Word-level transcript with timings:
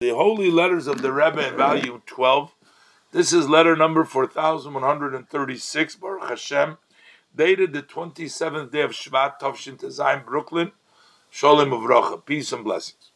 The 0.00 0.14
Holy 0.14 0.50
Letters 0.50 0.86
of 0.86 1.02
the 1.02 1.12
Rebbe 1.12 1.50
volume 1.54 2.02
12. 2.06 2.54
This 3.12 3.34
is 3.34 3.50
letter 3.50 3.76
number 3.76 4.02
4136, 4.02 5.96
Baruch 5.96 6.30
Hashem, 6.30 6.78
dated 7.36 7.74
the 7.74 7.82
27th 7.82 8.72
day 8.72 8.80
of 8.80 8.92
Shvat, 8.92 9.38
Tovshin 9.38 9.78
Tezayim, 9.78 10.24
Brooklyn, 10.24 10.72
Sholem 11.30 11.78
Uvrocha, 11.78 12.24
peace 12.24 12.50
and 12.50 12.64
blessings. 12.64 13.10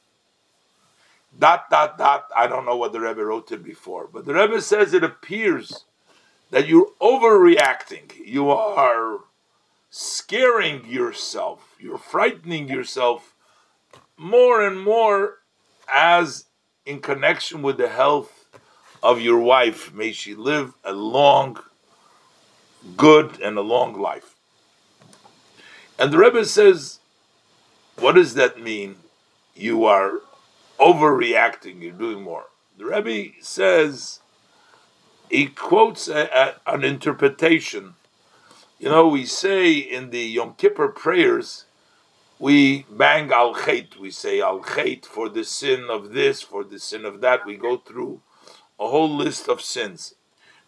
Dot, 1.39 1.71
dot, 1.71 1.97
dot, 1.97 2.27
I 2.37 2.47
don't 2.47 2.67
know 2.67 2.77
what 2.77 2.93
the 2.93 3.01
Rebbe 3.01 3.25
wrote 3.25 3.51
it 3.51 3.65
before, 3.65 4.07
but 4.07 4.27
the 4.27 4.35
Rebbe 4.35 4.61
says 4.61 4.93
it 4.93 5.03
appears 5.03 5.87
that 6.51 6.69
you're 6.69 6.91
overreacting. 7.01 8.13
You 8.27 8.51
are 8.51 9.21
scaring 9.89 10.85
yourself, 10.85 11.77
you're 11.81 11.97
frightening 11.97 12.69
yourself 12.69 13.35
more 14.19 14.61
and 14.61 14.79
more 14.79 15.39
as 15.91 16.45
in 16.87 17.01
connection 17.01 17.63
with 17.63 17.79
the 17.79 17.89
health 17.89 18.47
of 19.03 19.21
your 19.21 19.39
wife. 19.39 19.93
May 19.93 20.13
she 20.13 20.35
live 20.35 20.75
a 20.85 20.93
long, 20.93 21.59
good, 22.97 23.41
and 23.41 23.57
a 23.57 23.63
long 23.63 23.99
life. 23.99 24.35
And 25.99 26.13
the 26.13 26.19
Rebbe 26.19 26.45
says, 26.45 26.99
what 27.99 28.17
does 28.17 28.35
that 28.35 28.61
mean? 28.61 28.97
You 29.55 29.85
are 29.85 30.21
overreacting, 30.81 31.81
you're 31.81 31.93
doing 31.93 32.23
more. 32.23 32.47
The 32.77 32.87
Rebbe 32.87 33.35
says, 33.41 34.21
he 35.31 35.47
quotes 35.47 36.09
a, 36.09 36.59
a, 36.67 36.75
an 36.75 36.85
interpretation. 36.85 37.95
You 38.79 38.89
know, 38.89 39.07
we 39.07 39.25
say 39.25 39.73
in 39.73 40.11
the 40.11 40.21
Yom 40.21 40.55
Kippur 40.59 40.89
prayers, 40.89 41.65
we 42.45 42.85
bang 42.91 43.33
al 43.33 43.55
chait, 43.55 43.97
we 43.97 44.11
say 44.11 44.43
al 44.43 44.61
chait 44.61 45.07
for 45.07 45.31
the 45.31 45.43
sin 45.43 45.87
of 45.89 46.13
this, 46.13 46.43
for 46.43 46.63
the 46.63 46.79
sin 46.79 47.07
of 47.07 47.23
that. 47.23 47.47
We 47.47 47.57
go 47.57 47.79
through 47.79 48.21
a 48.79 48.87
whole 48.87 49.17
list 49.17 49.49
of 49.49 49.63
sins. 49.63 50.17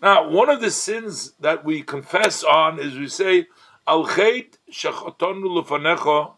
Now, 0.00 0.26
one 0.26 0.48
of 0.48 0.62
the 0.62 0.70
sins 0.70 1.34
that 1.38 1.66
we 1.66 1.82
confess 1.82 2.42
on 2.42 2.80
is 2.80 2.94
we 2.94 3.08
say 3.08 3.48
al 3.86 4.06
chait 4.06 4.54
shechotonu 4.72 5.48
lefanecha 5.56 6.32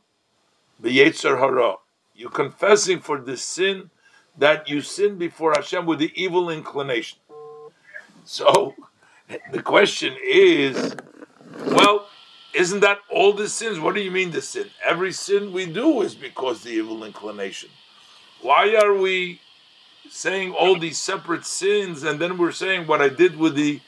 b'yetzer 0.83 1.39
hara. 1.39 1.77
You're 2.17 2.31
confessing 2.31 2.99
for 2.99 3.21
the 3.21 3.37
sin 3.37 3.91
that 4.37 4.69
you 4.69 4.81
sinned 4.81 5.21
before 5.21 5.53
Hashem 5.53 5.87
with 5.87 6.01
the 6.01 6.11
evil 6.21 6.51
inclination. 6.51 7.21
So, 8.25 8.75
the 9.53 9.63
question 9.63 10.17
is, 10.21 10.97
well, 11.65 12.08
isn't 12.59 12.81
that 12.81 12.99
all 13.09 13.33
the 13.33 13.49
sins? 13.49 13.79
What 13.79 13.95
do 13.95 14.01
you 14.01 14.11
mean 14.11 14.33
the 14.33 14.43
sin? 14.43 14.71
Every 14.85 15.13
sin 15.13 15.53
we 15.53 15.65
do 15.67 16.03
is 16.03 16.17
because 16.17 16.63
the 16.63 16.71
evil 16.71 17.05
inclination. 17.05 17.71
Why 18.43 18.75
are 18.75 18.95
we 18.95 19.41
saying 20.11 20.53
all 20.53 20.77
these 20.77 21.01
separate 21.01 21.47
sins 21.47 22.03
and 22.03 22.19
then 22.19 22.37
we're 22.37 22.51
saying 22.51 22.89
what 22.89 23.01
I 23.01 23.11
did 23.11 23.39
with 23.39 23.55
the 23.55 23.81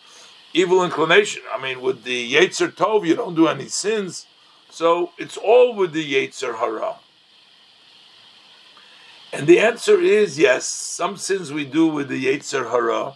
evil 0.52 0.84
inclination? 0.84 1.42
I 1.52 1.60
mean, 1.60 1.80
with 1.80 2.04
the 2.04 2.32
Yetzer 2.32 2.70
Tov, 2.70 3.04
you 3.04 3.16
don't 3.16 3.34
do 3.34 3.48
any 3.48 3.66
sins. 3.66 4.26
So 4.70 5.10
it's 5.18 5.36
all 5.36 5.74
with 5.74 5.92
the 5.92 6.14
Yetzer 6.14 6.58
Hara. 6.60 7.00
And 9.32 9.48
the 9.48 9.58
answer 9.58 10.00
is 10.00 10.38
yes, 10.38 10.66
some 10.66 11.16
sins 11.16 11.52
we 11.52 11.64
do 11.64 11.88
with 11.88 12.08
the 12.08 12.24
Yetzer 12.24 12.70
Hara. 12.70 13.14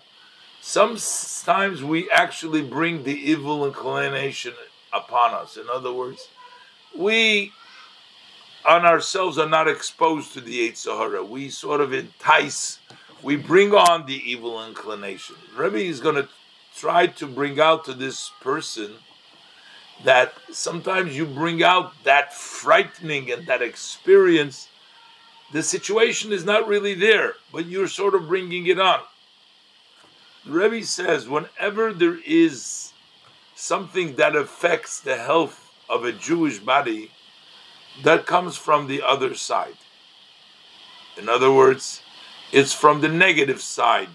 Sometimes 0.61 1.85
we 1.85 2.11
actually 2.11 2.63
bring 2.63 3.05
the 3.05 3.15
evil 3.15 3.65
inclination 3.65 4.55
upon 4.95 5.35
us. 5.35 5.57
In 5.57 5.67
other 5.73 5.93
words, 5.93 6.29
we 6.97 7.53
on 8.65 8.87
ourselves 8.87 9.37
are 9.39 9.49
not 9.49 9.69
exposed 9.69 10.33
to 10.33 10.41
the 10.41 10.71
Yetzer 10.71 10.97
Hara. 10.97 11.23
We 11.23 11.51
sort 11.51 11.81
of 11.81 11.93
entice, 11.93 12.79
we 13.23 13.37
bring 13.37 13.75
on 13.75 14.07
the 14.07 14.23
evil 14.31 14.67
inclination. 14.67 15.37
Rebbe 15.57 15.79
is 15.79 16.01
going 16.01 16.15
to 16.15 16.29
try 16.77 17.07
to 17.07 17.27
bring 17.27 17.61
out 17.61 17.85
to 17.85 17.95
this 17.95 18.31
person 18.41 18.93
that 20.05 20.33
sometimes 20.51 21.17
you 21.17 21.25
bring 21.25 21.63
out 21.63 21.93
that 22.05 22.35
frightening 22.35 23.31
and 23.31 23.47
that 23.47 23.63
experience. 23.63 24.69
The 25.53 25.63
situation 25.63 26.33
is 26.33 26.45
not 26.45 26.67
really 26.67 26.95
there, 26.95 27.35
but 27.53 27.67
you're 27.67 27.89
sort 27.89 28.15
of 28.15 28.27
bringing 28.27 28.67
it 28.67 28.81
on. 28.81 29.01
The 30.45 30.53
Rebbe 30.53 30.85
says 30.85 31.29
whenever 31.29 31.93
there 31.93 32.19
is 32.27 32.93
something 33.55 34.17
that 34.17 34.35
affects 34.37 35.01
the 35.01 35.17
health 35.17 35.71
of 35.89 36.05
a 36.05 36.13
Jewish 36.13 36.59
body, 36.59 37.11
that 38.03 38.27
comes 38.27 38.57
from 38.57 38.87
the 38.87 39.03
other 39.03 39.35
side. 39.35 39.77
In 41.17 41.29
other 41.29 41.53
words, 41.53 42.03
it's 42.53 42.73
from 42.73 43.01
the 43.01 43.09
negative 43.09 43.61
side 43.61 44.09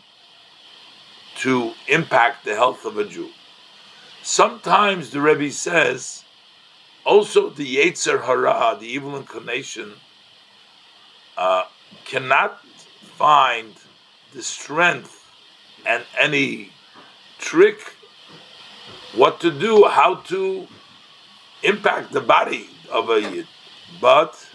to 1.37 1.73
impact 1.87 2.43
the 2.43 2.55
health 2.55 2.85
of 2.85 2.97
a 2.97 3.05
Jew. 3.05 3.29
Sometimes 4.21 5.11
the 5.11 5.21
Rebbe 5.21 5.51
says, 5.51 6.25
also 7.05 7.49
the 7.49 7.77
Yetzer 7.77 8.25
Hara, 8.25 8.77
the 8.79 8.87
evil 8.87 9.15
inclination, 9.15 9.93
uh, 11.37 11.63
cannot 12.03 12.59
find 13.17 13.73
the 14.33 14.43
strength 14.43 15.25
and 15.85 16.03
any 16.19 16.71
trick 17.37 17.95
what 19.13 19.39
to 19.41 19.51
do, 19.51 19.85
how 19.85 20.15
to 20.15 20.67
impact 21.63 22.11
the 22.11 22.21
body 22.21 22.69
of 22.91 23.09
a 23.09 23.21
Yid. 23.21 23.47
But 23.99 24.47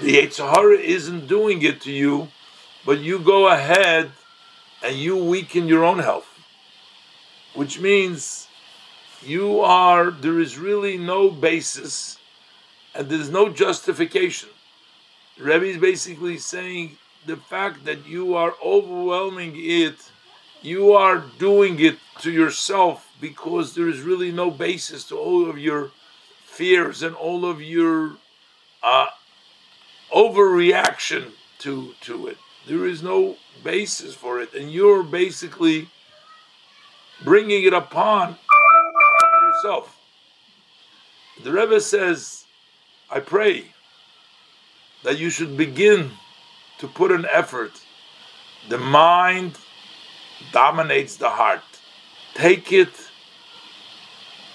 the 0.00 0.16
Yetzer 0.16 0.50
Hara 0.50 0.78
isn't 0.78 1.26
doing 1.26 1.62
it 1.62 1.80
to 1.82 1.92
you, 1.92 2.28
but 2.84 2.98
you 3.00 3.18
go 3.18 3.48
ahead 3.48 4.10
and 4.82 4.96
you 4.96 5.16
weaken 5.16 5.68
your 5.68 5.84
own 5.84 5.98
health. 5.98 6.26
Which 7.54 7.80
means 7.80 8.48
you 9.22 9.60
are, 9.60 10.10
there 10.10 10.38
is 10.38 10.58
really 10.58 10.96
no 10.96 11.30
basis 11.30 12.18
and 12.94 13.08
there's 13.08 13.30
no 13.30 13.48
justification. 13.48 14.48
Rebbe 15.38 15.66
is 15.66 15.78
basically 15.78 16.38
saying 16.38 16.98
the 17.26 17.36
fact 17.36 17.84
that 17.84 18.06
you 18.06 18.34
are 18.34 18.54
overwhelming 18.64 19.52
it, 19.56 19.96
you 20.62 20.92
are 20.92 21.22
doing 21.38 21.78
it 21.80 21.98
to 22.20 22.30
yourself 22.30 23.07
because 23.20 23.74
there 23.74 23.88
is 23.88 24.00
really 24.00 24.32
no 24.32 24.50
basis 24.50 25.04
to 25.04 25.16
all 25.16 25.48
of 25.48 25.58
your 25.58 25.90
fears 26.44 27.02
and 27.02 27.14
all 27.14 27.44
of 27.44 27.60
your 27.62 28.16
uh, 28.82 29.08
overreaction 30.12 31.32
to 31.58 31.94
to 32.00 32.26
it. 32.26 32.38
There 32.66 32.86
is 32.86 33.02
no 33.02 33.36
basis 33.64 34.14
for 34.14 34.40
it, 34.40 34.54
and 34.54 34.70
you're 34.70 35.02
basically 35.02 35.88
bringing 37.24 37.64
it 37.64 37.72
upon, 37.72 38.36
yourself. 39.42 39.98
The 41.42 41.52
Rebbe 41.52 41.80
says, 41.80 42.44
"I 43.10 43.20
pray 43.20 43.72
that 45.02 45.18
you 45.18 45.30
should 45.30 45.56
begin 45.56 46.12
to 46.78 46.86
put 46.86 47.10
an 47.12 47.26
effort. 47.30 47.72
The 48.68 48.78
mind 48.78 49.58
dominates 50.52 51.16
the 51.16 51.30
heart. 51.30 51.64
Take 52.34 52.72
it." 52.72 53.07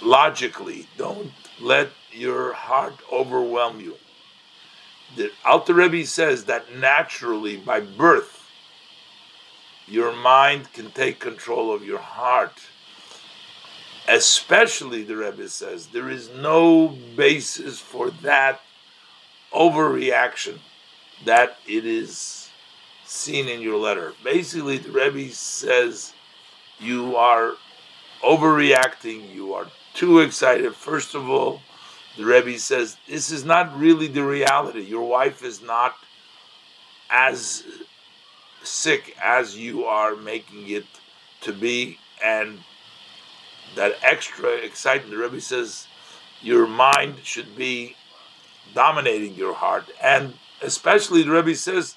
Logically. 0.03 0.87
Don't 0.97 1.31
let 1.59 1.89
your 2.11 2.53
heart 2.53 2.95
overwhelm 3.11 3.79
you. 3.79 3.95
The 5.15 5.31
Alter 5.45 5.73
Rebbe 5.73 6.05
says 6.05 6.45
that 6.45 6.75
naturally, 6.75 7.57
by 7.57 7.81
birth, 7.81 8.43
your 9.87 10.13
mind 10.13 10.71
can 10.73 10.91
take 10.91 11.19
control 11.19 11.73
of 11.73 11.85
your 11.85 11.99
heart. 11.99 12.61
Especially, 14.07 15.03
the 15.03 15.15
Rebbe 15.15 15.47
says, 15.47 15.87
there 15.87 16.09
is 16.09 16.29
no 16.29 16.97
basis 17.15 17.79
for 17.79 18.09
that 18.09 18.59
overreaction 19.53 20.57
that 21.25 21.57
it 21.67 21.85
is 21.85 22.49
seen 23.05 23.47
in 23.47 23.61
your 23.61 23.77
letter. 23.77 24.13
Basically, 24.23 24.77
the 24.77 24.91
Rebbe 24.91 25.31
says 25.33 26.13
you 26.79 27.15
are 27.15 27.53
overreacting, 28.23 29.33
you 29.33 29.53
are 29.53 29.67
too 29.94 30.19
excited. 30.19 30.75
First 30.75 31.16
of 31.16 31.30
all, 31.30 31.62
the 32.18 32.25
Rebbe 32.25 32.57
says 32.60 32.98
this 33.07 33.31
is 33.31 33.44
not 33.44 33.78
really 33.78 34.07
the 34.07 34.24
reality. 34.24 34.81
Your 34.81 35.07
wife 35.07 35.44
is 35.44 35.62
not 35.62 35.95
as 37.10 37.63
sick 38.63 39.16
as 39.22 39.57
you 39.57 39.86
are 39.86 40.16
making 40.16 40.69
it 40.69 40.86
to 41.42 41.51
be, 41.51 41.98
and 42.24 42.60
that 43.75 43.95
extra 44.01 44.50
excitement. 44.50 45.12
The 45.12 45.18
Rebbe 45.18 45.42
says 45.42 45.88
your 46.42 46.68
mind 46.68 47.16
should 47.24 47.56
be 47.56 47.95
dominating 48.74 49.34
your 49.36 49.54
heart, 49.54 49.86
and 50.01 50.34
especially 50.62 51.24
the 51.24 51.31
Rebbe 51.31 51.56
says 51.56 51.95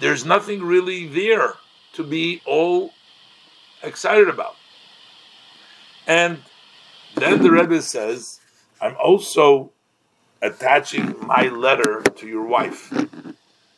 there's 0.00 0.24
nothing 0.24 0.62
really 0.62 1.06
there 1.06 1.54
to 1.94 2.02
be 2.02 2.42
all 2.44 2.92
excited 3.82 4.28
about, 4.28 4.56
and 6.06 6.42
then 7.16 7.42
the 7.42 7.50
Rebbe 7.50 7.82
says, 7.82 8.40
I'm 8.80 8.96
also 9.02 9.72
attaching 10.42 11.16
my 11.26 11.48
letter 11.48 12.02
to 12.02 12.26
your 12.26 12.44
wife. 12.44 12.92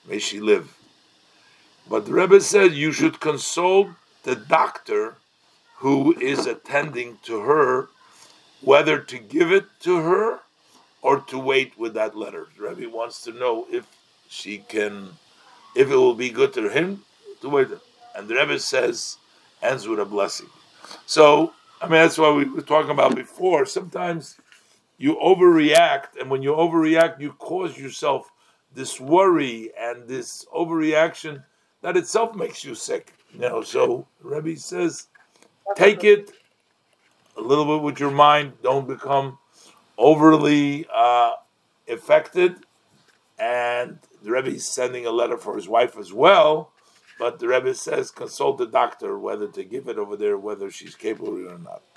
May 0.08 0.18
she 0.18 0.40
live. 0.40 0.76
But 1.88 2.06
the 2.06 2.12
Rebbe 2.12 2.40
said 2.40 2.72
you 2.72 2.92
should 2.92 3.20
consult 3.20 3.88
the 4.24 4.36
doctor 4.36 5.16
who 5.76 6.18
is 6.20 6.46
attending 6.46 7.18
to 7.22 7.40
her 7.40 7.88
whether 8.60 8.98
to 8.98 9.18
give 9.18 9.52
it 9.52 9.66
to 9.80 9.98
her 9.98 10.40
or 11.00 11.20
to 11.20 11.38
wait 11.38 11.78
with 11.78 11.94
that 11.94 12.16
letter. 12.16 12.48
The 12.56 12.68
Rebbe 12.68 12.90
wants 12.94 13.22
to 13.22 13.32
know 13.32 13.66
if 13.70 13.86
she 14.28 14.58
can, 14.58 15.10
if 15.74 15.90
it 15.90 15.96
will 15.96 16.14
be 16.14 16.30
good 16.30 16.52
to 16.54 16.68
him 16.68 17.04
to 17.40 17.48
wait. 17.48 17.68
And 18.16 18.28
the 18.28 18.34
Rebbe 18.34 18.58
says, 18.58 19.16
ends 19.62 19.86
with 19.86 20.00
a 20.00 20.04
blessing. 20.04 20.48
So, 21.06 21.52
I 21.80 21.84
mean, 21.84 21.92
that's 21.92 22.18
what 22.18 22.34
we 22.36 22.44
were 22.44 22.62
talking 22.62 22.90
about 22.90 23.14
before. 23.14 23.64
Sometimes 23.64 24.36
you 24.98 25.14
overreact, 25.16 26.16
and 26.20 26.28
when 26.30 26.42
you 26.42 26.52
overreact, 26.52 27.20
you 27.20 27.32
cause 27.34 27.78
yourself 27.78 28.30
this 28.74 29.00
worry 29.00 29.70
and 29.78 30.06
this 30.08 30.44
overreaction 30.54 31.42
that 31.82 31.96
itself 31.96 32.34
makes 32.34 32.64
you 32.64 32.74
sick. 32.74 33.14
You 33.32 33.40
know, 33.40 33.62
so 33.62 34.06
Rebbe 34.22 34.56
says, 34.56 35.06
take 35.76 36.02
it 36.02 36.32
a 37.36 37.40
little 37.40 37.64
bit 37.64 37.82
with 37.82 38.00
your 38.00 38.10
mind. 38.10 38.54
Don't 38.62 38.88
become 38.88 39.38
overly 39.96 40.86
uh, 40.92 41.32
affected. 41.88 42.56
And 43.38 44.00
the 44.22 44.32
Rebbe 44.32 44.48
is 44.48 44.68
sending 44.68 45.06
a 45.06 45.10
letter 45.10 45.38
for 45.38 45.54
his 45.54 45.68
wife 45.68 45.96
as 45.96 46.12
well. 46.12 46.72
But 47.18 47.38
the 47.40 47.48
Rebbe 47.48 47.74
says, 47.74 48.10
consult 48.10 48.58
the 48.58 48.66
doctor 48.66 49.18
whether 49.18 49.48
to 49.48 49.64
give 49.64 49.88
it 49.88 49.98
over 49.98 50.16
there, 50.16 50.38
whether 50.38 50.70
she's 50.70 50.96
capable 50.96 51.48
or 51.48 51.58
not. 51.58 51.82